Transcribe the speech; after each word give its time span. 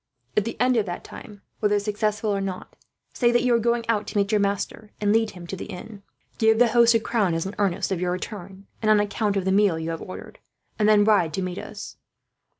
"At 0.35 0.45
the 0.45 0.59
end 0.59 0.77
of 0.77 0.87
that 0.87 1.03
time, 1.03 1.43
whether 1.59 1.77
successful 1.79 2.31
or 2.31 2.41
not, 2.41 2.75
say 3.13 3.31
that 3.31 3.43
you 3.43 3.53
are 3.53 3.59
going 3.59 3.87
out 3.87 4.07
to 4.07 4.17
meet 4.17 4.31
your 4.31 4.41
master 4.41 4.89
and 4.99 5.13
lead 5.13 5.29
him 5.37 5.45
to 5.45 5.55
the 5.55 5.67
inn. 5.67 6.01
Give 6.39 6.57
the 6.57 6.69
host 6.69 6.95
a 6.95 6.99
crown, 6.99 7.35
as 7.35 7.45
an 7.45 7.53
earnest 7.59 7.91
of 7.91 8.01
your 8.01 8.11
return 8.11 8.65
and 8.81 8.89
on 8.89 8.99
account 8.99 9.37
of 9.37 9.45
the 9.45 9.51
meal 9.51 9.77
you 9.77 9.91
have 9.91 10.01
ordered, 10.01 10.39
and 10.79 10.89
then 10.89 11.03
ride 11.03 11.35
to 11.35 11.43
meet 11.43 11.59
us. 11.59 11.97